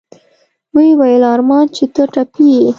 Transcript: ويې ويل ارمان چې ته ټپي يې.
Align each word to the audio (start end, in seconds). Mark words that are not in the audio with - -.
ويې 0.75 0.91
ويل 0.99 1.23
ارمان 1.35 1.65
چې 1.75 1.83
ته 1.93 2.03
ټپي 2.13 2.47
يې. 2.53 2.61